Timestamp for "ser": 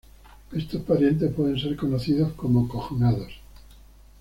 1.59-1.75